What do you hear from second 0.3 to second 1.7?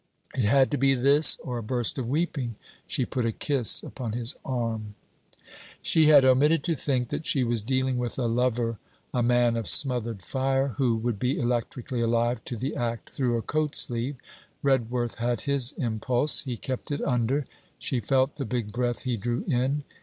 It had to be this or a